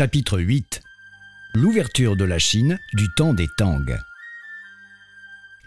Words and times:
Chapitre 0.00 0.40
8 0.40 0.80
L'ouverture 1.52 2.16
de 2.16 2.24
la 2.24 2.38
Chine 2.38 2.78
du 2.94 3.06
temps 3.18 3.34
des 3.34 3.48
Tang. 3.58 3.84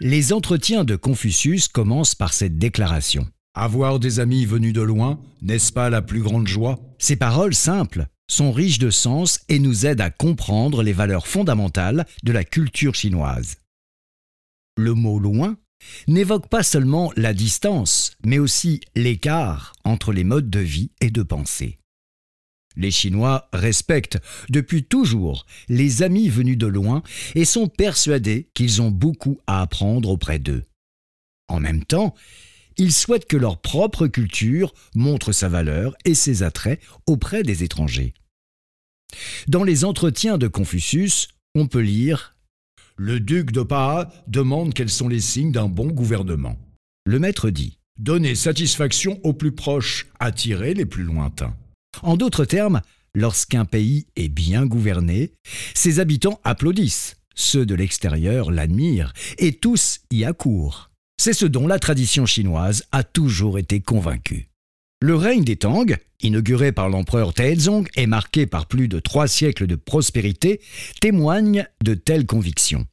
Les 0.00 0.32
entretiens 0.32 0.82
de 0.82 0.96
Confucius 0.96 1.68
commencent 1.68 2.16
par 2.16 2.32
cette 2.32 2.58
déclaration. 2.58 3.28
Avoir 3.54 4.00
des 4.00 4.18
amis 4.18 4.44
venus 4.44 4.72
de 4.72 4.80
loin, 4.80 5.20
n'est-ce 5.40 5.72
pas 5.72 5.88
la 5.88 6.02
plus 6.02 6.20
grande 6.20 6.48
joie? 6.48 6.80
Ces 6.98 7.14
paroles 7.14 7.54
simples 7.54 8.08
sont 8.26 8.50
riches 8.50 8.80
de 8.80 8.90
sens 8.90 9.38
et 9.48 9.60
nous 9.60 9.86
aident 9.86 10.00
à 10.00 10.10
comprendre 10.10 10.82
les 10.82 10.92
valeurs 10.92 11.28
fondamentales 11.28 12.04
de 12.24 12.32
la 12.32 12.42
culture 12.42 12.96
chinoise. 12.96 13.58
Le 14.76 14.94
mot 14.94 15.20
loin 15.20 15.56
n'évoque 16.08 16.48
pas 16.48 16.64
seulement 16.64 17.12
la 17.14 17.34
distance, 17.34 18.16
mais 18.26 18.40
aussi 18.40 18.80
l'écart 18.96 19.74
entre 19.84 20.12
les 20.12 20.24
modes 20.24 20.50
de 20.50 20.58
vie 20.58 20.90
et 21.00 21.12
de 21.12 21.22
pensée. 21.22 21.78
Les 22.76 22.90
Chinois 22.90 23.48
respectent 23.52 24.18
depuis 24.48 24.84
toujours 24.84 25.46
les 25.68 26.02
amis 26.02 26.28
venus 26.28 26.58
de 26.58 26.66
loin 26.66 27.02
et 27.34 27.44
sont 27.44 27.68
persuadés 27.68 28.48
qu'ils 28.54 28.82
ont 28.82 28.90
beaucoup 28.90 29.38
à 29.46 29.60
apprendre 29.62 30.10
auprès 30.10 30.38
d'eux. 30.38 30.64
En 31.48 31.60
même 31.60 31.84
temps, 31.84 32.14
ils 32.76 32.92
souhaitent 32.92 33.26
que 33.28 33.36
leur 33.36 33.60
propre 33.60 34.06
culture 34.06 34.74
montre 34.94 35.32
sa 35.32 35.48
valeur 35.48 35.94
et 36.04 36.14
ses 36.14 36.42
attraits 36.42 36.80
auprès 37.06 37.42
des 37.42 37.62
étrangers. 37.62 38.14
Dans 39.46 39.62
les 39.62 39.84
entretiens 39.84 40.38
de 40.38 40.48
Confucius, 40.48 41.28
on 41.54 41.66
peut 41.66 41.80
lire 41.80 42.34
Le 42.96 43.20
duc 43.20 43.52
de 43.52 43.62
Paa 43.62 44.10
demande 44.26 44.74
quels 44.74 44.90
sont 44.90 45.08
les 45.08 45.20
signes 45.20 45.52
d'un 45.52 45.68
bon 45.68 45.86
gouvernement. 45.86 46.56
Le 47.06 47.18
maître 47.18 47.50
dit 47.50 47.78
Donner 47.98 48.34
satisfaction 48.34 49.20
aux 49.22 49.34
plus 49.34 49.52
proches, 49.52 50.08
attirer 50.18 50.74
les 50.74 50.86
plus 50.86 51.04
lointains. 51.04 51.56
En 52.02 52.16
d'autres 52.16 52.44
termes, 52.44 52.80
lorsqu'un 53.14 53.64
pays 53.64 54.06
est 54.16 54.28
bien 54.28 54.66
gouverné, 54.66 55.32
ses 55.74 56.00
habitants 56.00 56.40
applaudissent, 56.44 57.16
ceux 57.34 57.66
de 57.66 57.74
l'extérieur 57.74 58.50
l'admirent, 58.50 59.12
et 59.38 59.52
tous 59.52 60.00
y 60.10 60.24
accourent. 60.24 60.90
C'est 61.20 61.32
ce 61.32 61.46
dont 61.46 61.66
la 61.66 61.78
tradition 61.78 62.26
chinoise 62.26 62.84
a 62.92 63.04
toujours 63.04 63.58
été 63.58 63.80
convaincue. 63.80 64.48
Le 65.00 65.14
règne 65.16 65.44
des 65.44 65.56
Tang, 65.56 65.96
inauguré 66.22 66.72
par 66.72 66.88
l'empereur 66.88 67.34
Taizong 67.34 67.86
et 67.94 68.06
marqué 68.06 68.46
par 68.46 68.66
plus 68.66 68.88
de 68.88 69.00
trois 69.00 69.28
siècles 69.28 69.66
de 69.66 69.76
prospérité, 69.76 70.60
témoigne 71.00 71.66
de 71.82 71.94
telles 71.94 72.26
convictions. 72.26 72.86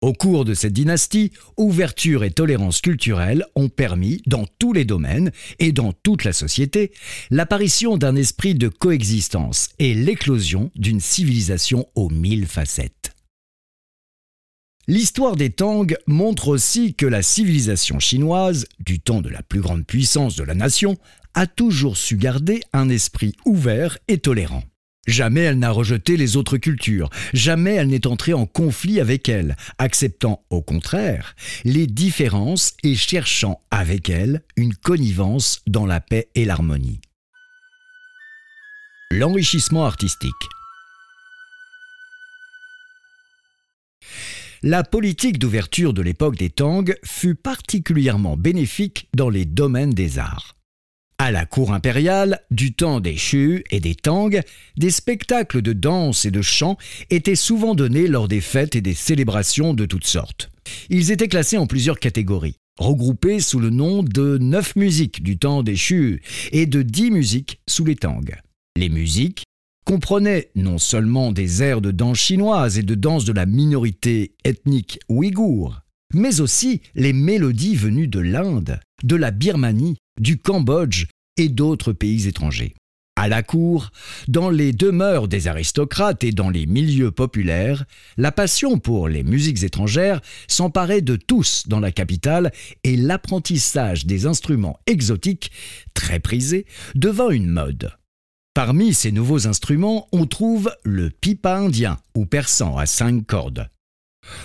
Au 0.00 0.12
cours 0.12 0.44
de 0.44 0.54
cette 0.54 0.74
dynastie, 0.74 1.32
ouverture 1.56 2.22
et 2.22 2.30
tolérance 2.30 2.80
culturelle 2.80 3.44
ont 3.56 3.68
permis, 3.68 4.22
dans 4.26 4.46
tous 4.60 4.72
les 4.72 4.84
domaines 4.84 5.32
et 5.58 5.72
dans 5.72 5.92
toute 5.92 6.22
la 6.22 6.32
société, 6.32 6.92
l'apparition 7.30 7.96
d'un 7.96 8.14
esprit 8.14 8.54
de 8.54 8.68
coexistence 8.68 9.70
et 9.80 9.94
l'éclosion 9.94 10.70
d'une 10.76 11.00
civilisation 11.00 11.88
aux 11.96 12.10
mille 12.10 12.46
facettes. 12.46 13.12
L'histoire 14.86 15.34
des 15.34 15.50
Tang 15.50 15.92
montre 16.06 16.46
aussi 16.46 16.94
que 16.94 17.04
la 17.04 17.22
civilisation 17.22 17.98
chinoise, 17.98 18.66
du 18.78 19.00
temps 19.00 19.20
de 19.20 19.28
la 19.28 19.42
plus 19.42 19.60
grande 19.60 19.84
puissance 19.84 20.36
de 20.36 20.44
la 20.44 20.54
nation, 20.54 20.96
a 21.34 21.48
toujours 21.48 21.96
su 21.96 22.16
garder 22.16 22.60
un 22.72 22.88
esprit 22.88 23.34
ouvert 23.44 23.98
et 24.06 24.18
tolérant. 24.18 24.62
Jamais 25.08 25.40
elle 25.40 25.58
n'a 25.58 25.70
rejeté 25.70 26.18
les 26.18 26.36
autres 26.36 26.58
cultures, 26.58 27.08
jamais 27.32 27.74
elle 27.74 27.88
n'est 27.88 28.06
entrée 28.06 28.34
en 28.34 28.44
conflit 28.44 29.00
avec 29.00 29.30
elles, 29.30 29.56
acceptant 29.78 30.44
au 30.50 30.60
contraire 30.60 31.34
les 31.64 31.86
différences 31.86 32.74
et 32.84 32.94
cherchant 32.94 33.62
avec 33.70 34.10
elles 34.10 34.42
une 34.56 34.74
connivence 34.74 35.62
dans 35.66 35.86
la 35.86 36.00
paix 36.00 36.28
et 36.34 36.44
l'harmonie. 36.44 37.00
L'enrichissement 39.10 39.86
artistique. 39.86 40.32
La 44.62 44.82
politique 44.84 45.38
d'ouverture 45.38 45.94
de 45.94 46.02
l'époque 46.02 46.36
des 46.36 46.50
Tang 46.50 46.84
fut 47.02 47.34
particulièrement 47.34 48.36
bénéfique 48.36 49.08
dans 49.16 49.30
les 49.30 49.46
domaines 49.46 49.94
des 49.94 50.18
arts. 50.18 50.57
À 51.20 51.32
la 51.32 51.46
cour 51.46 51.72
impériale, 51.72 52.38
du 52.52 52.72
temps 52.72 53.00
des 53.00 53.16
Shu 53.16 53.64
et 53.72 53.80
des 53.80 53.96
Tang, 53.96 54.40
des 54.76 54.90
spectacles 54.90 55.62
de 55.62 55.72
danse 55.72 56.24
et 56.24 56.30
de 56.30 56.42
chant 56.42 56.78
étaient 57.10 57.34
souvent 57.34 57.74
donnés 57.74 58.06
lors 58.06 58.28
des 58.28 58.40
fêtes 58.40 58.76
et 58.76 58.80
des 58.80 58.94
célébrations 58.94 59.74
de 59.74 59.84
toutes 59.84 60.06
sortes. 60.06 60.48
Ils 60.90 61.10
étaient 61.10 61.26
classés 61.26 61.58
en 61.58 61.66
plusieurs 61.66 61.98
catégories, 61.98 62.54
regroupés 62.78 63.40
sous 63.40 63.58
le 63.58 63.70
nom 63.70 64.04
de 64.04 64.38
neuf 64.38 64.76
musiques 64.76 65.24
du 65.24 65.38
temps 65.38 65.64
des 65.64 65.74
Shu 65.74 66.22
et 66.52 66.66
de 66.66 66.82
dix 66.82 67.10
musiques 67.10 67.58
sous 67.68 67.84
les 67.84 67.96
Tang. 67.96 68.24
Les 68.76 68.88
musiques 68.88 69.42
comprenaient 69.84 70.50
non 70.54 70.78
seulement 70.78 71.32
des 71.32 71.64
airs 71.64 71.80
de 71.80 71.90
danse 71.90 72.18
chinoise 72.18 72.78
et 72.78 72.84
de 72.84 72.94
danse 72.94 73.24
de 73.24 73.32
la 73.32 73.44
minorité 73.44 74.36
ethnique 74.44 75.00
ouïghour, 75.08 75.80
mais 76.14 76.40
aussi 76.40 76.80
les 76.94 77.12
mélodies 77.12 77.74
venues 77.74 78.06
de 78.06 78.20
l'Inde, 78.20 78.78
de 79.02 79.16
la 79.16 79.32
Birmanie, 79.32 79.96
du 80.20 80.38
Cambodge 80.38 81.06
et 81.36 81.48
d'autres 81.48 81.92
pays 81.92 82.26
étrangers. 82.26 82.74
À 83.16 83.26
la 83.26 83.42
cour, 83.42 83.90
dans 84.28 84.48
les 84.48 84.72
demeures 84.72 85.26
des 85.26 85.48
aristocrates 85.48 86.22
et 86.22 86.30
dans 86.30 86.50
les 86.50 86.66
milieux 86.66 87.10
populaires, 87.10 87.84
la 88.16 88.30
passion 88.30 88.78
pour 88.78 89.08
les 89.08 89.24
musiques 89.24 89.64
étrangères 89.64 90.20
s'emparait 90.46 91.00
de 91.00 91.16
tous 91.16 91.64
dans 91.66 91.80
la 91.80 91.90
capitale 91.90 92.52
et 92.84 92.96
l'apprentissage 92.96 94.06
des 94.06 94.26
instruments 94.26 94.78
exotiques, 94.86 95.50
très 95.94 96.20
prisés, 96.20 96.64
devint 96.94 97.30
une 97.30 97.50
mode. 97.50 97.90
Parmi 98.54 98.94
ces 98.94 99.10
nouveaux 99.10 99.48
instruments, 99.48 100.06
on 100.12 100.26
trouve 100.26 100.70
le 100.84 101.10
pipa 101.10 101.56
indien 101.56 101.98
ou 102.14 102.24
persan 102.24 102.76
à 102.76 102.86
cinq 102.86 103.26
cordes, 103.26 103.68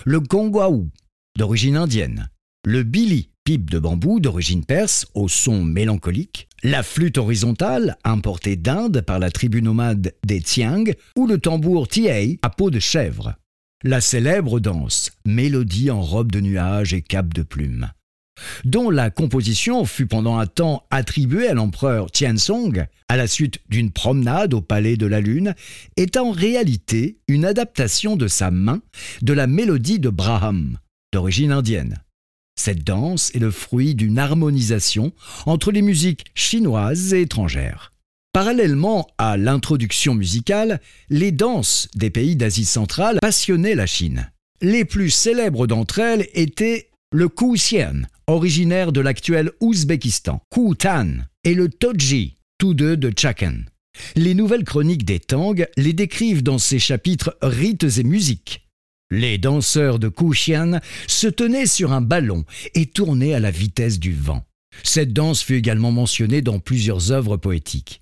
le 0.03 0.19
gongwaou 0.19 0.89
d'origine 1.38 1.78
indienne, 1.78 2.31
le 2.66 2.81
bili 2.81 3.29
pipe 3.44 3.70
de 3.70 3.80
bambou 3.80 4.20
d'origine 4.20 4.64
perse 4.64 5.06
au 5.14 5.28
son 5.28 5.64
mélancolique, 5.64 6.48
la 6.64 6.81
flûte 6.81 7.18
horizontale 7.18 7.98
importée 8.04 8.56
d'Inde 8.56 9.02
par 9.02 9.20
la 9.20 9.31
tribu 9.31 9.62
nomade 9.62 10.14
des 10.26 10.42
Tiang 10.42 10.86
ou 11.18 11.28
le 11.28 11.38
tambour 11.38 11.88
tiei 11.88 12.40
à 12.42 12.50
peau 12.50 12.72
de 12.72 12.80
chèvre. 12.80 13.36
La 13.84 14.00
célèbre 14.00 14.62
danse, 14.62 15.12
mélodie 15.26 15.92
en 15.92 16.02
robe 16.02 16.31
de 16.31 16.40
nuages 16.40 16.94
et 16.94 17.02
cape 17.02 17.34
de 17.34 17.44
plumes, 17.44 17.92
dont 18.64 18.90
la 18.90 19.09
composition 19.09 19.84
fut 19.84 20.08
pendant 20.08 20.38
un 20.38 20.48
temps 20.48 20.86
attribuée 20.90 21.50
à 21.50 21.54
l'empereur 21.54 22.12
Tianzong 22.12 22.88
à 23.10 23.18
la 23.18 23.28
suite 23.28 23.60
d'une 23.70 23.92
promenade 23.92 24.54
au 24.54 24.62
palais 24.62 24.98
de 24.98 25.06
la 25.06 25.22
Lune, 25.22 25.54
est 25.98 26.18
en 26.18 26.31
réalité 26.31 27.20
une 27.28 27.46
adaptation 27.46 28.16
de 28.16 28.28
sa 28.28 28.50
main 28.50 28.81
de 29.22 29.34
la 29.34 29.46
mélodie 29.46 30.00
de 30.00 30.10
Braham, 30.10 30.80
d'origine 31.12 31.52
indienne. 31.52 32.03
Cette 32.56 32.84
danse 32.84 33.31
est 33.34 33.40
le 33.40 33.52
fruit 33.52 33.96
d'une 33.96 34.19
harmonisation 34.19 35.12
entre 35.46 35.72
les 35.72 35.81
musiques 35.81 36.25
chinoises 36.36 37.14
et 37.14 37.22
étrangères. 37.22 37.91
Parallèlement 38.34 39.08
à 39.18 39.38
l'introduction 39.38 40.16
musicale, 40.16 40.81
les 41.09 41.31
danses 41.31 41.88
des 41.96 42.09
pays 42.09 42.36
d'Asie 42.36 42.66
centrale 42.66 43.19
passionnaient 43.22 43.75
la 43.75 43.86
Chine. 43.86 44.31
Les 44.62 44.86
plus 44.86 45.09
célèbres 45.09 45.68
d'entre 45.68 46.00
elles 46.00 46.28
étaient 46.34 46.90
le 47.12 47.30
Kuxian, 47.30 48.02
originaire 48.28 48.92
de 48.92 49.02
l'actuel 49.02 49.52
Ouzbékistan, 49.59 50.42
Tan, 50.80 51.08
et 51.44 51.53
le 51.53 51.69
Toji, 51.69 52.38
tous 52.58 52.74
deux 52.74 52.97
de 52.97 53.12
Chakan. 53.16 53.58
Les 54.16 54.34
nouvelles 54.34 54.63
chroniques 54.63 55.06
des 55.06 55.19
Tang 55.19 55.56
les 55.78 55.94
décrivent 55.94 56.44
dans 56.44 56.58
ces 56.58 56.80
chapitres 56.80 57.38
rites 57.42 57.86
et 57.97 58.03
musiques. 58.03 58.62
Les 59.12 59.38
danseurs 59.38 60.00
de 60.00 60.08
Kuxian 60.08 60.80
se 61.08 61.28
tenaient 61.28 61.68
sur 61.68 61.94
un 61.94 62.02
ballon 62.02 62.46
et 62.74 62.86
tournaient 62.86 63.34
à 63.34 63.40
la 63.40 63.52
vitesse 63.52 64.00
du 64.00 64.14
vent. 64.14 64.44
Cette 64.84 65.14
danse 65.14 65.44
fut 65.44 65.56
également 65.56 65.91
mentionnée 65.91 66.41
dans 66.41 66.59
plusieurs 66.59 67.12
œuvres 67.12 67.38
poétiques. 67.38 68.00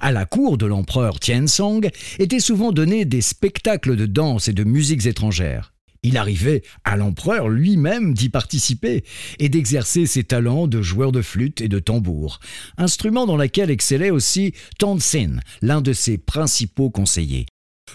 À 0.00 0.12
la 0.12 0.24
cour 0.24 0.56
de 0.56 0.66
l'empereur 0.66 1.20
Tianzong 1.20 1.90
étaient 2.18 2.40
souvent 2.40 2.72
donnés 2.72 3.04
des 3.04 3.20
spectacles 3.20 3.96
de 3.96 4.06
danse 4.06 4.48
et 4.48 4.52
de 4.52 4.64
musiques 4.64 5.06
étrangères. 5.06 5.74
Il 6.02 6.18
arrivait 6.18 6.62
à 6.84 6.96
l'empereur 6.96 7.48
lui-même 7.48 8.12
d'y 8.12 8.28
participer 8.28 9.04
et 9.38 9.48
d'exercer 9.48 10.06
ses 10.06 10.22
talents 10.22 10.66
de 10.66 10.82
joueur 10.82 11.12
de 11.12 11.22
flûte 11.22 11.62
et 11.62 11.68
de 11.68 11.78
tambour, 11.78 12.40
instrument 12.76 13.26
dans 13.26 13.38
lequel 13.38 13.70
excellait 13.70 14.10
aussi 14.10 14.52
Tongtsin, 14.78 15.38
l'un 15.62 15.80
de 15.80 15.94
ses 15.94 16.18
principaux 16.18 16.90
conseillers. 16.90 17.46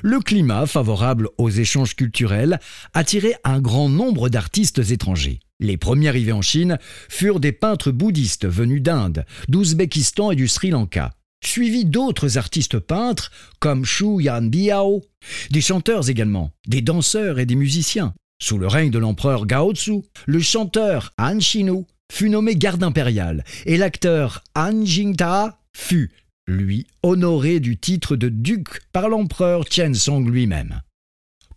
Le 0.01 0.19
climat 0.19 0.65
favorable 0.65 1.29
aux 1.37 1.49
échanges 1.49 1.95
culturels 1.95 2.59
attirait 2.93 3.35
un 3.43 3.59
grand 3.59 3.89
nombre 3.89 4.29
d'artistes 4.29 4.91
étrangers. 4.91 5.39
Les 5.59 5.75
premiers 5.75 6.07
arrivés 6.07 6.31
en 6.31 6.41
Chine 6.41 6.77
furent 7.09 7.41
des 7.41 7.51
peintres 7.51 7.91
bouddhistes 7.91 8.47
venus 8.47 8.81
d'Inde, 8.81 9.25
d'Ouzbékistan 9.49 10.31
et 10.31 10.35
du 10.35 10.47
Sri 10.47 10.69
Lanka, 10.69 11.11
suivis 11.43 11.83
d'autres 11.85 12.37
artistes 12.37 12.79
peintres 12.79 13.31
comme 13.59 13.83
Shu 13.83 14.21
Yan 14.21 14.43
Biao, 14.43 15.03
des 15.51 15.61
chanteurs 15.61 16.09
également, 16.09 16.51
des 16.67 16.81
danseurs 16.81 17.39
et 17.39 17.45
des 17.45 17.55
musiciens. 17.55 18.13
Sous 18.41 18.57
le 18.57 18.67
règne 18.67 18.91
de 18.91 18.99
l'empereur 18.99 19.45
Gaotsu, 19.45 20.03
le 20.25 20.39
chanteur 20.39 21.13
Han 21.17 21.41
Shinu 21.41 21.83
fut 22.09 22.29
nommé 22.29 22.55
garde 22.55 22.83
impérial 22.83 23.43
et 23.65 23.75
l'acteur 23.75 24.43
Han 24.55 24.85
Jingta 24.85 25.59
fut 25.75 26.09
lui, 26.49 26.87
honoré 27.03 27.59
du 27.59 27.77
titre 27.77 28.15
de 28.15 28.29
duc 28.29 28.81
par 28.91 29.09
l'empereur 29.09 29.65
Tianzong 29.65 30.27
lui-même. 30.27 30.81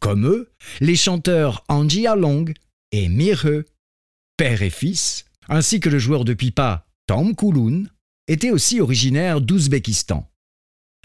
Comme 0.01 0.27
eux, 0.27 0.51
les 0.81 0.97
chanteurs 0.97 1.65
Anji 1.69 2.07
Along 2.07 2.53
et 2.93 3.09
Mirhe, 3.09 3.65
père 4.37 4.63
et 4.63 4.71
fils, 4.71 5.25
ainsi 5.49 5.81
que 5.81 5.89
le 5.89 5.99
joueur 5.99 6.25
de 6.25 6.35
pipa 6.35 6.87
Tom 7.07 7.35
Kulun, 7.35 7.85
étaient 8.29 8.51
aussi 8.51 8.81
originaires 8.81 9.41
d'Ouzbékistan. 9.41 10.29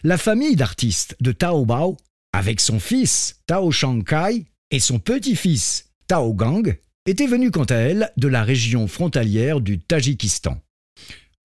La 0.04 0.18
famille 0.18 0.56
d'artistes 0.56 1.16
de 1.20 1.32
Tao 1.32 1.66
Bao, 1.66 1.98
avec 2.34 2.60
son 2.60 2.80
fils 2.80 3.42
Tao 3.48 3.72
Shankai 3.72 4.46
et 4.72 4.80
son 4.80 5.00
petit-fils 5.00 5.90
Tao 6.08 6.34
Gang, 6.34 6.78
était 7.08 7.28
venue 7.28 7.52
quant 7.52 7.64
à 7.66 7.76
elle 7.76 8.12
de 8.18 8.28
la 8.28 8.44
région 8.44 8.88
frontalière 8.88 9.62
du 9.62 9.80
Tadjikistan. 9.80 10.62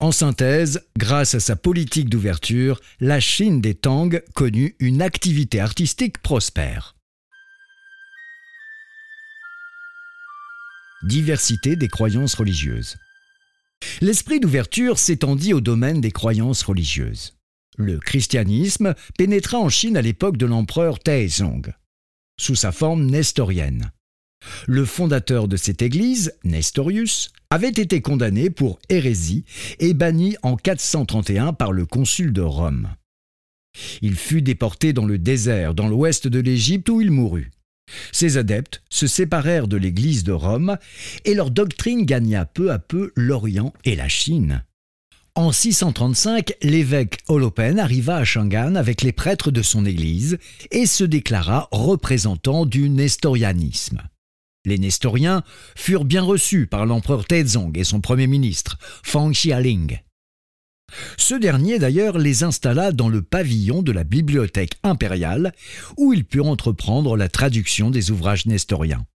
En 0.03 0.11
synthèse, 0.11 0.81
grâce 0.97 1.33
à 1.33 1.39
sa 1.39 1.55
politique 1.55 2.09
d'ouverture, 2.09 2.81
la 2.99 3.21
Chine 3.21 3.61
des 3.61 3.73
Tang 3.73 4.21
connut 4.33 4.75
une 4.79 5.01
activité 5.01 5.61
artistique 5.61 6.21
prospère. 6.21 6.97
Diversité 11.03 11.77
des 11.77 11.87
croyances 11.87 12.35
religieuses. 12.35 12.97
L'esprit 14.01 14.41
d'ouverture 14.41 14.99
s'étendit 14.99 15.53
au 15.53 15.61
domaine 15.61 16.01
des 16.01 16.11
croyances 16.11 16.63
religieuses. 16.63 17.37
Le 17.77 17.97
christianisme 17.97 18.95
pénétra 19.17 19.57
en 19.57 19.69
Chine 19.69 19.95
à 19.95 20.01
l'époque 20.01 20.35
de 20.35 20.45
l'empereur 20.45 20.99
Taizong, 20.99 21.73
sous 22.37 22.55
sa 22.55 22.73
forme 22.73 23.05
nestorienne. 23.05 23.93
Le 24.67 24.83
fondateur 24.83 25.47
de 25.47 25.55
cette 25.55 25.81
église, 25.81 26.33
Nestorius, 26.43 27.31
avait 27.53 27.69
été 27.69 28.01
condamné 28.01 28.49
pour 28.49 28.79
hérésie 28.89 29.45
et 29.79 29.93
banni 29.93 30.35
en 30.41 30.55
431 30.55 31.53
par 31.53 31.71
le 31.71 31.85
consul 31.85 32.33
de 32.33 32.41
Rome. 32.41 32.89
Il 34.01 34.15
fut 34.15 34.41
déporté 34.41 34.91
dans 34.91 35.05
le 35.05 35.19
désert 35.19 35.75
dans 35.75 35.87
l'ouest 35.87 36.27
de 36.27 36.39
l'Égypte 36.39 36.89
où 36.89 36.99
il 36.99 37.11
mourut. 37.11 37.51
Ses 38.11 38.37
adeptes 38.37 38.81
se 38.89 39.05
séparèrent 39.05 39.67
de 39.67 39.77
l'Église 39.77 40.23
de 40.23 40.31
Rome 40.31 40.79
et 41.25 41.35
leur 41.35 41.51
doctrine 41.51 42.05
gagna 42.05 42.45
peu 42.45 42.71
à 42.71 42.79
peu 42.79 43.11
l'Orient 43.15 43.71
et 43.85 43.95
la 43.95 44.07
Chine. 44.07 44.63
En 45.35 45.51
635, 45.51 46.55
l'évêque 46.63 47.19
Holopen 47.27 47.77
arriva 47.77 48.15
à 48.15 48.23
Shangan 48.23 48.73
avec 48.73 49.03
les 49.03 49.11
prêtres 49.11 49.51
de 49.51 49.61
son 49.61 49.85
Église 49.85 50.39
et 50.71 50.87
se 50.87 51.03
déclara 51.03 51.67
représentant 51.71 52.65
du 52.65 52.89
nestorianisme. 52.89 54.01
Les 54.65 54.77
Nestoriens 54.77 55.43
furent 55.75 56.05
bien 56.05 56.21
reçus 56.21 56.67
par 56.67 56.85
l'empereur 56.85 57.25
Taizong 57.25 57.77
et 57.77 57.83
son 57.83 57.99
premier 57.99 58.27
ministre, 58.27 58.77
Fang 59.03 59.29
Xialing. 59.29 59.99
Ce 61.17 61.35
dernier 61.35 61.79
d'ailleurs 61.79 62.17
les 62.17 62.43
installa 62.43 62.91
dans 62.91 63.09
le 63.09 63.21
pavillon 63.21 63.81
de 63.81 63.91
la 63.91 64.03
bibliothèque 64.03 64.75
impériale 64.83 65.53
où 65.97 66.13
ils 66.13 66.25
purent 66.25 66.47
entreprendre 66.47 67.17
la 67.17 67.29
traduction 67.29 67.89
des 67.89 68.11
ouvrages 68.11 68.45
nestoriens. 68.45 69.05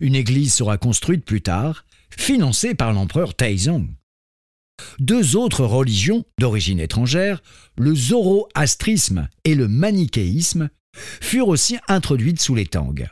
Une 0.00 0.14
église 0.14 0.54
sera 0.54 0.78
construite 0.78 1.24
plus 1.24 1.42
tard, 1.42 1.84
financée 2.10 2.74
par 2.74 2.92
l'empereur 2.92 3.34
Taizong. 3.34 3.86
Deux 4.98 5.36
autres 5.36 5.64
religions 5.64 6.24
d'origine 6.38 6.80
étrangère, 6.80 7.42
le 7.78 7.94
zoroastrisme 7.94 9.28
et 9.44 9.54
le 9.54 9.68
manichéisme, 9.68 10.68
furent 11.20 11.48
aussi 11.48 11.76
introduites 11.88 12.40
sous 12.40 12.54
les 12.54 12.66
Tang. 12.66 13.06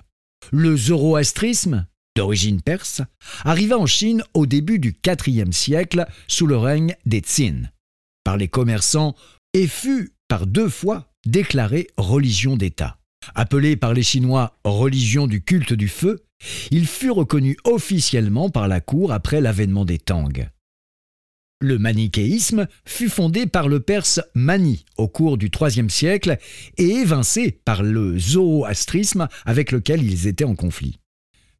Le 0.53 0.77
zoroastrisme, 0.77 1.87
d'origine 2.17 2.61
perse, 2.61 3.03
arriva 3.45 3.79
en 3.79 3.87
Chine 3.87 4.23
au 4.35 4.47
début 4.47 4.79
du 4.79 4.97
IVe 5.27 5.53
siècle 5.53 6.07
sous 6.29 6.47
le 6.47 6.57
règne 6.57 6.97
des 7.07 7.21
Tsin, 7.21 7.63
par 8.25 8.37
les 8.37 8.49
commerçants 8.49 9.15
et 9.53 9.67
fut 9.67 10.15
par 10.29 10.47
deux 10.47 10.69
fois 10.69 11.11
déclaré 11.27 11.89
religion 11.97 12.57
d'État. 12.57 12.99
Appelé 13.35 13.77
par 13.77 13.95
les 13.95 14.03
Chinois 14.03 14.57
religion 14.65 15.27
du 15.27 15.43
culte 15.43 15.73
du 15.73 15.89
feu, 15.89 16.25
il 16.71 16.87
fut 16.87 17.11
reconnu 17.11 17.57
officiellement 17.65 18.51
par 18.51 18.69
la 18.69 18.81
cour 18.81 19.13
après 19.13 19.41
l'avènement 19.41 19.85
des 19.85 19.99
Tang. 19.99 20.51
Le 21.61 21.79
manichéisme 21.79 22.67
fut 22.85 23.09
fondé 23.09 23.47
par 23.47 23.69
le 23.69 23.81
perse 23.81 24.21
Mani 24.35 24.85
au 24.97 25.09
cours 25.09 25.39
du 25.39 25.51
IIIe 25.59 25.89
siècle 25.89 26.39
et 26.77 26.89
évincé 26.89 27.61
par 27.65 27.83
le 27.83 28.19
zoroastrisme 28.19 29.29
avec 29.47 29.73
lequel 29.73 30.03
ils 30.03 30.27
étaient 30.27 30.45
en 30.45 30.55
conflit. 30.57 30.99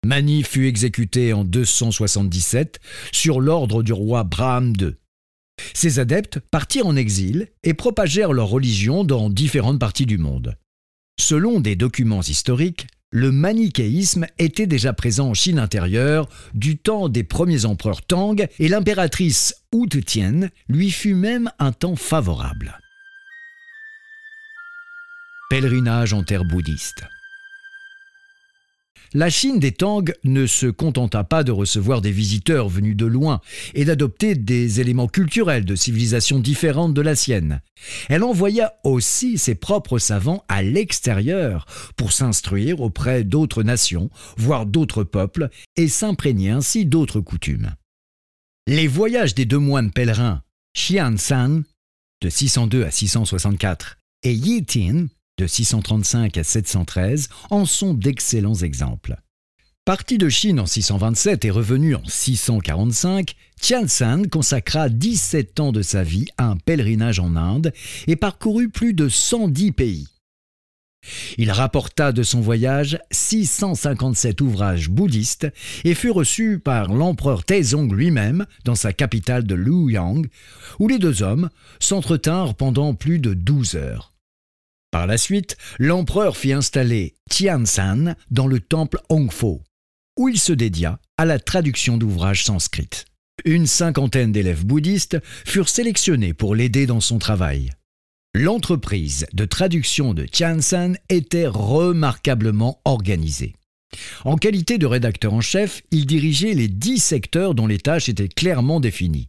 Mani 0.05 0.43
fut 0.43 0.67
exécuté 0.67 1.33
en 1.33 1.45
277 1.45 2.81
sur 3.13 3.41
l'ordre 3.41 3.83
du 3.83 3.93
roi 3.93 4.25
Braham 4.25 4.75
II. 4.79 4.95
Ses 5.73 5.99
adeptes 5.99 6.41
partirent 6.41 6.87
en 6.87 6.97
exil 6.97 7.49
et 7.63 7.75
propagèrent 7.75 8.33
leur 8.33 8.49
religion 8.49 9.05
dans 9.05 9.31
différentes 9.31 9.79
parties 9.79 10.07
du 10.07 10.19
monde. 10.19 10.57
Selon 11.19 11.61
des 11.61 11.77
documents 11.77 12.23
historiques, 12.23 12.87
le 13.11 13.31
manichéisme 13.31 14.27
était 14.39 14.67
déjà 14.67 14.93
présent 14.93 15.29
en 15.29 15.35
Chine 15.35 15.61
intérieure 15.61 16.29
du 16.53 16.77
temps 16.77 17.09
des 17.09 17.23
premiers 17.23 17.65
empereurs 17.65 18.03
Tang 18.03 18.45
et 18.59 18.69
l'impératrice 18.69 19.55
Wu 19.73 19.89
Tian 19.89 20.49
lui 20.69 20.91
fut 20.91 21.15
même 21.15 21.51
un 21.61 21.71
temps 21.71 21.95
favorable. 21.95 22.81
Pèlerinage 25.49 26.13
en 26.13 26.25
terre 26.25 26.45
bouddhiste 26.45 27.05
la 29.15 29.31
Chine 29.31 29.61
des 29.61 29.71
Tang 29.71 30.13
ne 30.25 30.47
se 30.47 30.67
contenta 30.67 31.23
pas 31.23 31.45
de 31.45 31.53
recevoir 31.53 32.01
des 32.01 32.11
visiteurs 32.11 32.69
venus 32.69 32.97
de 32.97 33.07
loin 33.07 33.41
et 33.75 33.85
d'adopter 33.85 34.35
des 34.35 34.81
éléments 34.81 35.07
culturels 35.07 35.65
de 35.65 35.77
civilisations 35.77 36.41
différentes 36.41 36.95
de 36.95 37.01
la 37.01 37.15
sienne. 37.15 37.63
Elle 38.09 38.25
envoya 38.25 38.75
aussi 38.83 39.39
ses 39.39 39.55
propres 39.55 39.99
savants 39.99 40.45
à 40.49 40.63
l'extérieur 40.63 41.67
pour 41.97 42.13
s'instruire 42.13 42.81
auprès 42.81 43.23
d'autres 43.23 43.63
nations, 43.63 44.11
voire 44.37 44.67
d'autres 44.67 45.05
peuples, 45.05 45.49
et 45.77 45.89
s'imprégner 45.89 46.51
ainsi 46.51 46.85
d'autres 46.85 47.21
coutumes. 47.21 47.75
Les 48.67 48.89
voyages 48.89 49.35
des 49.35 49.45
deux 49.45 49.59
moines 49.59 49.93
pèlerins 49.93 50.43
Xian 50.77 51.17
San 51.19 51.63
de 52.21 52.29
602 52.29 52.85
à 52.85 52.91
664 52.91 53.99
et 54.25 54.33
Yi 54.33 54.65
Tin 54.65 55.07
de 55.39 55.47
635 55.47 56.39
à 56.39 56.45
713 56.45 57.29
en 57.51 57.65
sont 57.65 57.95
d'excellents 57.95 58.55
exemples. 58.55 59.17
Parti 59.85 60.17
de 60.17 60.31
Chine 60.31 60.61
en 60.61 60.67
627 60.67 61.45
et 61.45 61.51
revenu 61.51 61.95
en 61.95 62.05
645, 62.07 63.35
Tiansan 63.61 64.29
consacra 64.31 64.89
17 64.89 65.61
ans 65.61 65.73
de 65.73 65.83
sa 65.83 66.03
vie 66.03 66.27
à 66.39 66.47
un 66.47 66.57
pèlerinage 66.57 67.21
en 67.21 67.37
Inde 67.37 67.73
et 68.07 68.17
parcourut 68.17 68.71
plus 68.71 68.95
de 68.95 69.11
110 69.11 69.73
pays. 69.73 70.09
Il 71.37 71.51
rapporta 71.51 72.13
de 72.13 72.23
son 72.23 72.41
voyage 72.41 72.99
657 73.11 74.41
ouvrages 74.41 74.89
bouddhistes 74.89 75.49
et 75.85 75.95
fut 75.95 76.11
reçu 76.11 76.59
par 76.59 76.95
l'empereur 76.95 77.45
Taizong 77.45 77.93
lui-même 77.93 78.47
dans 78.65 78.75
sa 78.75 78.95
capitale 78.95 79.45
de 79.45 79.55
Luoyang, 79.55 80.27
où 80.79 80.89
les 80.89 80.99
deux 80.99 81.23
hommes 81.23 81.51
s'entretinrent 81.79 82.55
pendant 82.55 82.95
plus 82.95 83.19
de 83.19 83.35
12 83.35 83.75
heures. 83.75 84.14
Par 84.95 85.09
la 85.09 85.19
suite, 85.19 85.57
l'empereur 85.81 86.37
fit 86.37 86.53
installer 86.53 87.17
Tiansan 87.29 88.15
dans 88.31 88.47
le 88.47 88.61
temple 88.61 89.01
Hongfo, 89.09 89.61
où 90.17 90.29
il 90.29 90.39
se 90.39 90.53
dédia 90.53 91.01
à 91.17 91.25
la 91.25 91.41
traduction 91.41 91.97
d'ouvrages 91.97 92.45
sanscrits. 92.45 93.05
Une 93.45 93.67
cinquantaine 93.67 94.31
d'élèves 94.31 94.65
bouddhistes 94.65 95.19
furent 95.45 95.69
sélectionnés 95.69 96.33
pour 96.33 96.55
l'aider 96.55 96.87
dans 96.87 97.01
son 97.01 97.19
travail. 97.19 97.73
L'entreprise 98.37 99.27
de 99.33 99.45
traduction 99.45 100.15
de 100.15 100.27
Tiansan 100.27 100.95
était 101.09 101.49
remarquablement 101.49 102.81
organisée. 102.85 103.57
En 104.25 104.37
qualité 104.37 104.79
de 104.79 104.87
rédacteur 104.87 105.35
en 105.35 105.41
chef, 105.41 105.83
il 105.91 106.07
dirigeait 106.07 106.55
les 106.55 106.69
dix 106.69 107.01
secteurs 107.01 107.57
dont 107.57 107.67
les 107.67 107.81
tâches 107.81 108.09
étaient 108.09 108.29
clairement 108.29 108.79
définies 108.79 109.29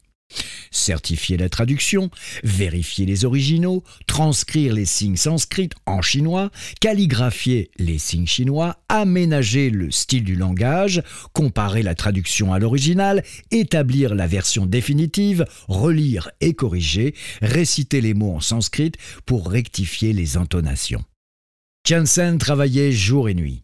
certifier 0.76 1.38
la 1.38 1.50
traduction, 1.50 2.12
vérifier 2.44 3.06
les 3.06 3.26
originaux, 3.26 3.84
transcrire 4.08 4.74
les 4.74 4.86
signes 4.86 5.16
sanscrits 5.16 5.70
en 5.86 6.02
chinois, 6.02 6.52
calligraphier 6.80 7.72
les 7.78 7.98
signes 7.98 8.28
chinois, 8.28 8.78
aménager 8.90 9.70
le 9.70 9.90
style 9.90 10.24
du 10.24 10.36
langage, 10.36 11.02
comparer 11.34 11.82
la 11.82 11.96
traduction 11.96 12.54
à 12.54 12.60
l'original, 12.60 13.24
établir 13.52 14.14
la 14.14 14.28
version 14.28 14.66
définitive, 14.66 15.46
relire 15.68 16.30
et 16.42 16.54
corriger, 16.54 17.16
réciter 17.42 18.02
les 18.02 18.14
mots 18.14 18.36
en 18.36 18.42
sanskrit 18.42 18.92
pour 19.26 19.50
rectifier 19.50 20.14
les 20.14 20.38
intonations. 20.38 21.04
Tiansen 21.84 22.38
travaillait 22.38 22.92
jour 22.92 23.30
et 23.30 23.36
nuit, 23.36 23.64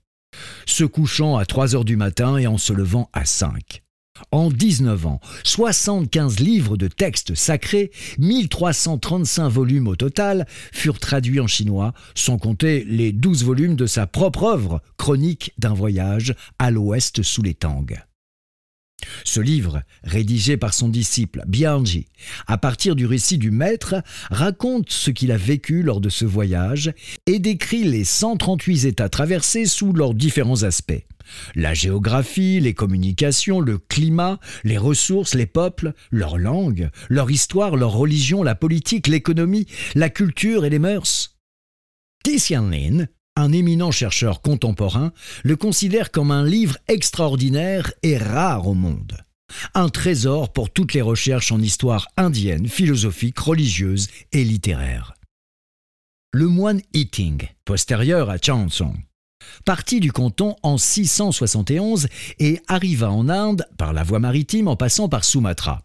se 0.66 0.84
couchant 0.84 1.38
à 1.38 1.46
3 1.46 1.76
heures 1.76 1.86
du 1.86 1.98
matin 1.98 2.38
et 2.38 2.48
en 2.48 2.58
se 2.58 2.72
levant 2.74 3.10
à 3.14 3.26
5. 3.26 3.82
En 4.32 4.50
19 4.50 5.08
ans, 5.08 5.20
75 5.44 6.40
livres 6.40 6.78
de 6.78 6.88
textes 6.88 7.36
sacrés, 7.36 7.92
1335 8.20 9.50
volumes 9.50 9.88
au 9.88 9.96
total, 9.96 10.46
furent 10.72 11.00
traduits 11.00 11.40
en 11.40 11.48
chinois, 11.48 11.94
sans 12.16 12.38
compter 12.38 12.84
les 12.86 13.12
12 13.12 13.44
volumes 13.44 13.76
de 13.76 13.86
sa 13.86 14.08
propre 14.08 14.44
œuvre, 14.44 14.82
Chronique 14.98 15.54
d'un 15.58 15.74
voyage 15.74 16.36
à 16.60 16.72
l'ouest 16.72 17.24
sous 17.24 17.42
les 17.42 17.54
Tang. 17.54 17.86
Ce 19.24 19.40
livre, 19.40 19.82
rédigé 20.04 20.58
par 20.58 20.74
son 20.74 20.90
disciple 20.90 21.44
Bianji, 21.48 22.08
à 22.48 22.58
partir 22.58 22.96
du 22.96 23.06
récit 23.06 23.38
du 23.38 23.52
maître, 23.52 23.96
raconte 24.30 24.92
ce 24.92 25.12
qu'il 25.12 25.32
a 25.32 25.38
vécu 25.38 25.84
lors 25.84 26.02
de 26.02 26.10
ce 26.10 26.26
voyage 26.26 26.94
et 27.26 27.40
décrit 27.40 27.84
les 27.84 28.04
138 28.04 28.86
États 28.86 29.10
traversés 29.10 29.66
sous 29.66 29.94
leurs 29.94 30.14
différents 30.14 30.64
aspects. 30.64 31.06
La 31.56 31.74
géographie, 31.74 32.60
les 32.60 32.74
communications, 32.74 33.60
le 33.60 33.78
climat, 33.78 34.40
les 34.64 34.78
ressources, 34.78 35.36
les 35.36 35.46
peuples, 35.46 35.94
leur 36.12 36.38
langue, 36.38 36.90
leur 37.10 37.32
histoire, 37.32 37.76
leur 37.76 37.92
religion, 37.92 38.44
la 38.44 38.56
politique, 38.56 39.08
l'économie, 39.08 39.68
la 39.96 40.10
culture 40.10 40.66
et 40.66 40.70
les 40.70 40.80
mœurs. 40.80 41.38
Un 43.42 43.52
éminent 43.52 43.92
chercheur 43.92 44.42
contemporain, 44.42 45.12
le 45.44 45.56
considère 45.56 46.12
comme 46.12 46.32
un 46.32 46.46
livre 46.46 46.78
extraordinaire 46.88 47.92
et 48.04 48.18
rare 48.18 48.68
au 48.68 48.74
monde. 48.74 49.18
Un 49.74 49.90
trésor 49.90 50.54
pour 50.54 50.70
toutes 50.70 50.94
les 50.94 51.02
recherches 51.02 51.52
en 51.52 51.60
histoire 51.60 52.08
indienne, 52.16 52.68
philosophique, 52.68 53.40
religieuse 53.40 54.08
et 54.32 54.44
littéraire. 54.44 55.14
Le 56.32 56.48
moine 56.48 56.82
Eating, 56.94 57.42
postérieur 57.66 58.30
à 58.30 58.38
Chansong, 58.38 58.96
partit 59.66 60.00
du 60.00 60.12
canton 60.12 60.56
en 60.64 60.78
671 60.78 62.08
et 62.40 62.62
arriva 62.68 63.12
en 63.12 63.28
Inde 63.28 63.66
par 63.78 63.92
la 63.92 64.04
voie 64.04 64.20
maritime 64.20 64.68
en 64.68 64.78
passant 64.78 65.10
par 65.10 65.26
Sumatra. 65.26 65.82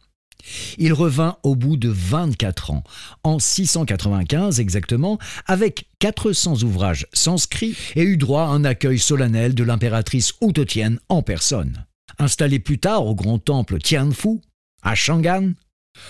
Il 0.78 0.92
revint 0.92 1.36
au 1.42 1.54
bout 1.54 1.76
de 1.76 1.88
24 1.88 2.70
ans, 2.70 2.84
en 3.22 3.38
695 3.38 4.60
exactement, 4.60 5.18
avec 5.46 5.88
400 5.98 6.62
ouvrages 6.62 7.06
sanscrits 7.12 7.76
et 7.94 8.02
eut 8.02 8.16
droit 8.16 8.42
à 8.42 8.48
un 8.48 8.64
accueil 8.64 8.98
solennel 8.98 9.54
de 9.54 9.64
l'impératrice 9.64 10.34
Outotienne 10.40 10.98
en 11.08 11.22
personne. 11.22 11.86
Installé 12.18 12.58
plus 12.58 12.78
tard 12.78 13.06
au 13.06 13.14
grand 13.14 13.38
temple 13.38 13.78
Tianfu, 13.78 14.40
à 14.82 14.94
Shangan, 14.94 15.52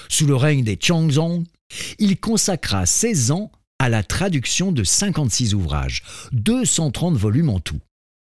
sous 0.08 0.26
le 0.26 0.36
règne 0.36 0.64
des 0.64 0.78
Chongzong, 0.80 1.44
il 1.98 2.18
consacra 2.18 2.86
16 2.86 3.30
ans 3.30 3.50
à 3.78 3.88
la 3.88 4.02
traduction 4.02 4.72
de 4.72 4.84
56 4.84 5.54
ouvrages, 5.54 6.02
230 6.32 7.16
volumes 7.16 7.50
en 7.50 7.60
tout. 7.60 7.80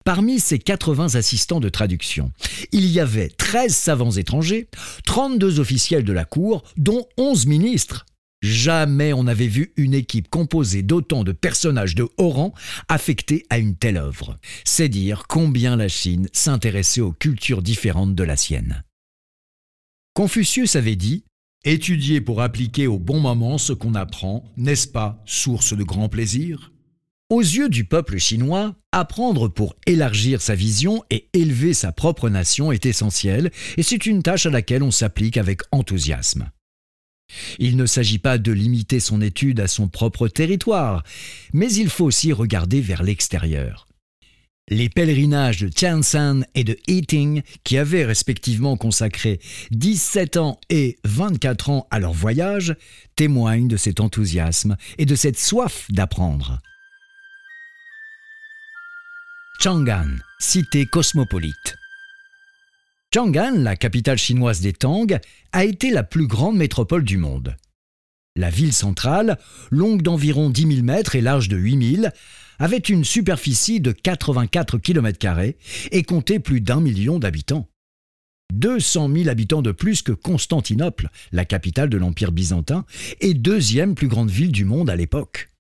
Parmi 0.05 0.39
ces 0.39 0.59
80 0.59 1.15
assistants 1.15 1.61
de 1.61 1.71
traduction, 1.71 2.31
il 2.73 2.85
y 2.85 3.01
avait 3.01 3.31
13 3.31 3.75
savants 3.75 4.11
étrangers, 4.11 4.69
32 5.07 5.61
officiels 5.61 6.05
de 6.05 6.13
la 6.13 6.27
cour, 6.27 6.63
dont 6.77 7.07
11 7.17 7.47
ministres. 7.47 8.05
Jamais 8.43 9.15
on 9.15 9.25
n'avait 9.25 9.47
vu 9.47 9.73
une 9.79 9.95
équipe 9.95 10.29
composée 10.29 10.83
d'autant 10.83 11.25
de 11.25 11.33
personnages 11.33 11.95
de 11.95 12.07
haut 12.19 12.29
rang 12.29 12.53
affectés 12.89 13.47
à 13.49 13.57
une 13.57 13.77
telle 13.77 13.97
œuvre. 13.97 14.39
C'est 14.67 14.91
dire 14.91 15.25
combien 15.27 15.75
la 15.75 15.89
Chine 15.89 16.29
s'intéressait 16.35 17.01
aux 17.01 17.13
cultures 17.13 17.63
différentes 17.63 18.15
de 18.15 18.25
la 18.25 18.37
sienne. 18.37 18.85
Confucius 20.13 20.77
avait 20.77 20.97
dit 20.97 21.25
Étudier 21.65 22.21
pour 22.21 22.43
appliquer 22.43 22.87
au 22.87 22.99
bon 22.99 23.21
moment 23.21 23.57
ce 23.57 23.73
qu'on 23.73 23.95
apprend, 23.95 24.45
n'est-ce 24.59 24.87
pas 24.87 25.23
source 25.25 25.75
de 25.75 25.83
grand 25.83 26.11
plaisir? 26.11 26.74
Aux 27.35 27.41
yeux 27.41 27.69
du 27.69 27.85
peuple 27.85 28.19
chinois, 28.19 28.77
apprendre 28.93 29.49
pour 29.49 29.75
élargir 29.87 30.41
sa 30.41 30.55
vision 30.55 31.03
et 31.11 31.29
élever 31.33 31.75
sa 31.75 31.91
propre 31.91 32.29
nation 32.29 32.71
est 32.71 32.87
essentiel, 32.87 33.51
et 33.77 33.83
c'est 33.83 34.07
une 34.07 34.23
tâche 34.23 34.47
à 34.47 34.51
laquelle 34.51 34.85
on 34.85 34.93
s'applique 34.93 35.37
avec 35.37 35.63
enthousiasme. 35.73 36.51
Il 37.59 37.77
ne 37.77 37.87
s'agit 37.87 38.21
pas 38.21 38.39
de 38.39 38.53
limiter 38.53 39.01
son 39.01 39.21
étude 39.21 39.59
à 39.59 39.67
son 39.67 39.89
propre 39.89 40.29
territoire, 40.29 41.03
mais 41.53 41.73
il 41.73 41.89
faut 41.89 42.05
aussi 42.05 42.33
regarder 42.33 42.81
vers 42.81 43.03
l'extérieur. 43.03 43.89
Les 44.71 44.89
pèlerinages 44.89 45.61
de 45.61 45.69
Tiansan 45.69 46.45
et 46.55 46.63
de 46.63 46.79
Eating, 46.87 47.43
qui 47.65 47.79
avaient 47.79 48.05
respectivement 48.05 48.77
consacré 48.77 49.41
17 49.73 50.37
ans 50.37 50.61
et 50.71 50.99
24 51.05 51.71
ans 51.71 51.89
à 51.91 51.99
leur 51.99 52.13
voyage, 52.13 52.77
témoignent 53.17 53.69
de 53.69 53.77
cet 53.77 53.99
enthousiasme 53.99 54.77
et 54.99 55.05
de 55.05 55.17
cette 55.17 55.39
soif 55.39 55.87
d'apprendre. 55.91 56.61
Chang'an, 59.61 60.19
cité 60.41 60.85
cosmopolite. 60.85 61.77
Chang'an, 63.15 63.53
la 63.57 63.77
capitale 63.77 64.19
chinoise 64.19 64.61
des 64.61 64.75
Tang, 64.75 65.19
a 65.53 65.65
été 65.65 65.91
la 65.91 66.03
plus 66.03 66.27
grande 66.27 66.57
métropole 66.57 67.03
du 67.03 67.17
monde. 67.17 67.57
La 68.37 68.51
ville 68.51 68.75
centrale, 68.75 69.39
longue 69.71 70.03
d'environ 70.03 70.51
10 70.51 70.75
000 70.75 70.83
mètres 70.83 71.15
et 71.17 71.23
large 71.23 71.49
de 71.49 71.57
8 71.57 71.97
000, 71.97 72.09
avait 72.59 72.77
une 72.77 73.05
superficie 73.05 73.81
de 73.81 73.93
84 73.93 74.77
km 74.79 75.41
et 75.93 76.03
comptait 76.03 76.41
plus 76.41 76.61
d'un 76.61 76.81
million 76.81 77.19
d'habitants. 77.19 77.69
200 78.53 79.11
000 79.15 79.29
habitants 79.29 79.63
de 79.63 79.73
plus 79.73 80.03
que 80.03 80.13
Constantinople, 80.13 81.09
la 81.33 81.47
capitale 81.47 81.89
de 81.89 81.97
l'Empire 81.97 82.33
byzantin, 82.33 82.85
et 83.21 83.33
deuxième 83.33 83.95
plus 83.95 84.09
grande 84.09 84.31
ville 84.31 84.53
du 84.53 84.67
monde 84.67 84.91
à 84.91 84.97
l'époque. 84.97 85.51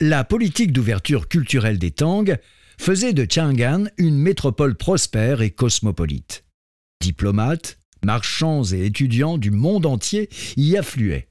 La 0.00 0.24
politique 0.24 0.72
d'ouverture 0.72 1.28
culturelle 1.28 1.78
des 1.78 1.92
Tang 1.92 2.36
faisait 2.78 3.12
de 3.12 3.26
Chang'an 3.30 3.84
une 3.98 4.18
métropole 4.18 4.76
prospère 4.76 5.42
et 5.42 5.50
cosmopolite. 5.50 6.44
Diplomates, 7.00 7.78
marchands 8.04 8.64
et 8.64 8.84
étudiants 8.84 9.38
du 9.38 9.50
monde 9.50 9.86
entier 9.86 10.28
y 10.56 10.76
affluaient. 10.76 11.28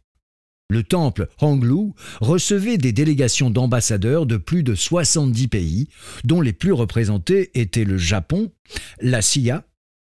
Le 0.70 0.84
temple 0.84 1.28
Honglu 1.40 1.92
recevait 2.20 2.78
des 2.78 2.94
délégations 2.94 3.50
d'ambassadeurs 3.50 4.26
de 4.26 4.38
plus 4.38 4.64
de 4.64 4.76
70 4.76 5.48
pays, 5.48 5.88
dont 6.24 6.42
les 6.42 6.54
plus 6.54 6.72
représentés 6.72 7.52
étaient 7.60 7.84
le 7.84 7.98
Japon, 7.98 8.52
la 9.00 9.22
Sia, 9.22 9.66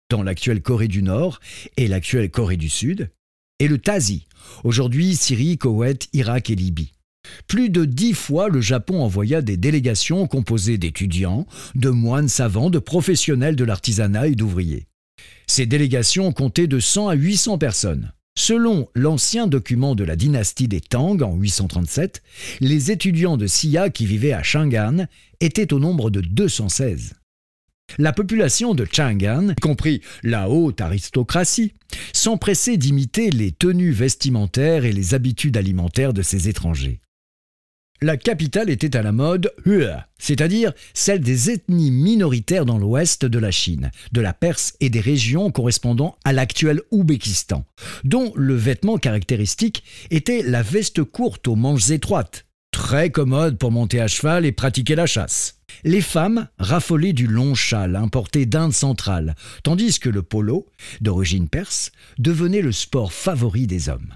dans 0.09 0.23
l'actuelle 0.23 0.61
Corée 0.61 0.87
du 0.87 1.03
Nord 1.03 1.39
et 1.77 1.87
l'actuelle 1.87 2.29
Corée 2.31 2.57
du 2.57 2.69
Sud, 2.69 3.11
et 3.59 3.67
le 3.67 3.77
Tazi, 3.77 4.25
aujourd'hui 4.63 5.15
Syrie, 5.15 5.57
Koweït, 5.57 6.09
Irak 6.13 6.49
et 6.49 6.55
Libye. 6.55 6.91
Plus 7.47 7.69
de 7.69 7.85
dix 7.85 8.13
fois, 8.13 8.47
le 8.47 8.61
Japon 8.61 9.01
envoya 9.01 9.41
des 9.41 9.57
délégations 9.57 10.27
composées 10.27 10.77
d'étudiants, 10.77 11.47
de 11.75 11.89
moines 11.89 12.29
savants, 12.29 12.69
de 12.69 12.79
professionnels 12.79 13.55
de 13.55 13.63
l'artisanat 13.63 14.27
et 14.27 14.35
d'ouvriers. 14.35 14.87
Ces 15.47 15.65
délégations 15.65 16.31
comptaient 16.31 16.67
de 16.67 16.79
100 16.79 17.09
à 17.09 17.13
800 17.15 17.57
personnes. 17.57 18.11
Selon 18.37 18.87
l'ancien 18.93 19.47
document 19.47 19.95
de 19.95 20.03
la 20.03 20.15
dynastie 20.15 20.67
des 20.67 20.79
Tang 20.79 21.21
en 21.21 21.35
837, 21.35 22.21
les 22.61 22.91
étudiants 22.91 23.35
de 23.35 23.47
Xia 23.47 23.89
qui 23.89 24.05
vivaient 24.05 24.33
à 24.33 24.43
Chang'an 24.43 25.07
étaient 25.41 25.73
au 25.73 25.79
nombre 25.79 26.09
de 26.09 26.21
216. 26.21 27.15
La 27.97 28.13
population 28.13 28.75
de 28.75 28.85
Chang'an, 28.89 29.49
y 29.49 29.55
compris 29.55 30.01
la 30.21 30.49
haute 30.49 30.79
aristocratie, 30.79 31.73
s'empressait 32.13 32.77
d'imiter 32.77 33.31
les 33.31 33.51
tenues 33.51 33.91
vestimentaires 33.91 34.85
et 34.85 34.93
les 34.93 35.15
habitudes 35.15 35.57
alimentaires 35.57 36.13
de 36.13 36.21
ces 36.21 36.47
étrangers. 36.47 37.01
La 38.01 38.15
capitale 38.15 38.69
était 38.69 38.95
à 38.95 39.01
la 39.01 39.11
mode 39.11 39.51
Hua, 39.65 40.07
c'est-à-dire 40.17 40.71
celle 40.93 41.19
des 41.19 41.51
ethnies 41.51 41.91
minoritaires 41.91 42.65
dans 42.65 42.77
l'ouest 42.77 43.25
de 43.25 43.39
la 43.39 43.51
Chine, 43.51 43.91
de 44.13 44.21
la 44.21 44.31
Perse 44.31 44.73
et 44.79 44.89
des 44.89 45.01
régions 45.01 45.51
correspondant 45.51 46.15
à 46.23 46.31
l'actuel 46.31 46.81
Ouzbékistan, 46.91 47.65
dont 48.05 48.31
le 48.35 48.55
vêtement 48.55 48.97
caractéristique 48.97 49.83
était 50.11 50.43
la 50.43 50.61
veste 50.61 51.03
courte 51.03 51.49
aux 51.49 51.57
manches 51.57 51.89
étroites, 51.89 52.45
très 52.71 53.09
commode 53.09 53.57
pour 53.57 53.71
monter 53.71 53.99
à 53.99 54.07
cheval 54.07 54.45
et 54.45 54.53
pratiquer 54.53 54.95
la 54.95 55.05
chasse. 55.05 55.59
Les 55.83 56.01
femmes 56.01 56.47
raffolaient 56.57 57.11
du 57.11 57.27
long 57.27 57.53
châle 57.53 57.97
importé 57.97 58.45
d'Inde 58.45 58.73
centrale, 58.73 59.35
tandis 59.63 59.99
que 59.99 60.09
le 60.09 60.21
polo, 60.21 60.67
d'origine 61.01 61.49
perse, 61.49 61.91
devenait 62.17 62.61
le 62.61 62.71
sport 62.71 63.11
favori 63.11 63.67
des 63.67 63.89
hommes. 63.89 64.15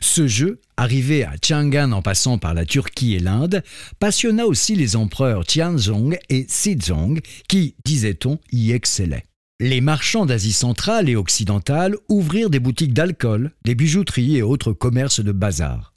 Ce 0.00 0.26
jeu, 0.26 0.60
arrivé 0.76 1.24
à 1.24 1.34
Chang'an 1.42 1.92
en 1.92 2.02
passant 2.02 2.38
par 2.38 2.54
la 2.54 2.64
Turquie 2.64 3.14
et 3.14 3.20
l'Inde, 3.20 3.62
passionna 3.98 4.46
aussi 4.46 4.74
les 4.74 4.96
empereurs 4.96 5.46
Tianzong 5.46 6.18
et 6.28 6.44
Xizong 6.44 7.20
qui, 7.48 7.74
disait-on, 7.84 8.38
y 8.50 8.72
excellaient. 8.72 9.24
Les 9.60 9.80
marchands 9.80 10.26
d'Asie 10.26 10.52
centrale 10.52 11.08
et 11.08 11.14
occidentale 11.14 11.94
ouvrirent 12.08 12.50
des 12.50 12.58
boutiques 12.58 12.94
d'alcool, 12.94 13.52
des 13.64 13.76
bijouteries 13.76 14.36
et 14.36 14.42
autres 14.42 14.72
commerces 14.72 15.20
de 15.20 15.30
bazar. 15.30 15.94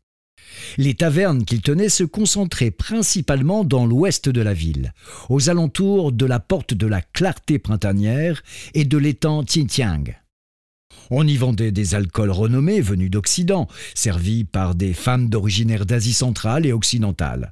Les 0.77 0.93
tavernes 0.93 1.45
qu'ils 1.45 1.61
tenaient 1.61 1.89
se 1.89 2.03
concentraient 2.03 2.71
principalement 2.71 3.63
dans 3.63 3.85
l'ouest 3.85 4.29
de 4.29 4.41
la 4.41 4.53
ville, 4.53 4.93
aux 5.29 5.49
alentours 5.49 6.11
de 6.11 6.25
la 6.25 6.39
porte 6.39 6.73
de 6.73 6.87
la 6.87 7.01
Clarté 7.01 7.59
printanière 7.59 8.43
et 8.73 8.85
de 8.85 8.97
l'étang 8.97 9.43
Xinjiang. 9.43 10.15
On 11.09 11.27
y 11.27 11.37
vendait 11.37 11.71
des 11.71 11.95
alcools 11.95 12.31
renommés 12.31 12.81
venus 12.81 13.11
d'Occident, 13.11 13.67
servis 13.93 14.43
par 14.43 14.75
des 14.75 14.93
femmes 14.93 15.29
d'originaire 15.29 15.85
d'Asie 15.85 16.13
centrale 16.13 16.65
et 16.65 16.73
occidentale. 16.73 17.51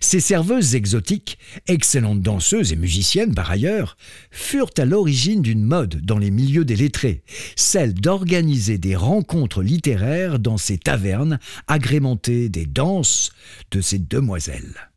Ces 0.00 0.20
serveuses 0.20 0.74
exotiques, 0.74 1.38
excellentes 1.66 2.22
danseuses 2.22 2.72
et 2.72 2.76
musiciennes 2.76 3.34
par 3.34 3.50
ailleurs, 3.50 3.96
furent 4.30 4.70
à 4.78 4.84
l'origine 4.84 5.42
d'une 5.42 5.64
mode 5.64 6.00
dans 6.02 6.18
les 6.18 6.30
milieux 6.30 6.64
des 6.64 6.76
lettrés, 6.76 7.24
celle 7.56 7.94
d'organiser 7.94 8.78
des 8.78 8.94
rencontres 8.94 9.62
littéraires 9.62 10.38
dans 10.38 10.56
ces 10.56 10.78
tavernes 10.78 11.40
agrémentées 11.66 12.48
des 12.48 12.66
danses 12.66 13.32
de 13.72 13.80
ces 13.80 13.98
demoiselles. 13.98 14.92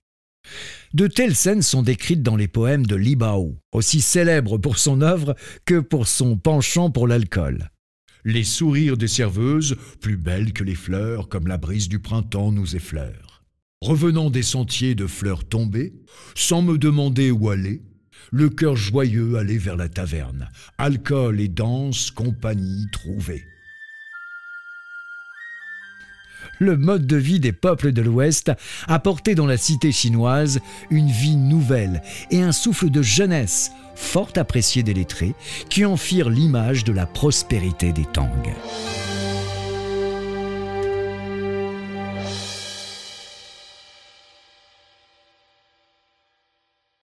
De 0.94 1.08
telles 1.08 1.36
scènes 1.36 1.64
sont 1.64 1.82
décrites 1.82 2.22
dans 2.22 2.36
les 2.36 2.48
poèmes 2.48 2.86
de 2.86 2.96
Li 2.96 3.16
Bao, 3.16 3.56
aussi 3.72 4.02
célèbre 4.02 4.60
pour 4.60 4.78
son 4.78 5.02
œuvre 5.02 5.36
que 5.66 5.80
pour 5.80 6.08
son 6.08 6.38
penchant 6.38 6.92
pour 6.92 7.08
l'alcool. 7.08 7.70
Les 8.28 8.44
sourires 8.44 8.98
des 8.98 9.08
serveuses, 9.08 9.78
plus 10.02 10.18
belles 10.18 10.52
que 10.52 10.64
les 10.64 10.74
fleurs, 10.74 11.30
comme 11.30 11.48
la 11.48 11.60
brise 11.60 11.88
du 11.88 12.00
printemps 12.00 12.52
nous 12.52 12.76
effleure. 12.76 13.44
Revenant 13.82 14.32
des 14.32 14.42
sentiers 14.42 14.96
de 14.96 15.06
fleurs 15.06 15.48
tombées, 15.48 15.94
sans 16.34 16.64
me 16.64 16.80
demander 16.80 17.30
où 17.30 17.52
aller, 17.52 17.84
le 18.32 18.50
cœur 18.50 18.76
joyeux 18.76 19.38
allait 19.38 19.60
vers 19.60 19.78
la 19.78 19.90
taverne, 19.90 20.50
alcool 20.80 21.40
et 21.40 21.48
danse, 21.48 22.10
compagnie 22.10 22.88
trouvée. 22.92 23.44
le 26.60 26.78
mode 26.78 27.06
de 27.06 27.18
vie 27.18 27.40
des 27.40 27.52
peuples 27.52 27.92
de 27.92 28.02
l'Ouest 28.02 28.52
apportait 28.88 29.36
dans 29.36 29.46
la 29.46 29.58
cité 29.58 29.92
chinoise 29.92 30.60
une 30.90 31.10
vie 31.10 31.36
nouvelle 31.36 32.02
et 32.32 32.42
un 32.42 32.54
souffle 32.54 32.90
de 32.90 33.02
jeunesse 33.02 33.72
fort 33.96 34.30
apprécié 34.36 34.84
des 34.84 34.94
lettrés 34.94 35.34
qui 35.70 35.86
en 35.86 35.98
firent 35.98 36.30
l'image 36.30 36.84
de 36.84 36.94
la 36.94 37.06
prospérité 37.06 37.92
des 37.92 38.06
Tang. 38.06 38.30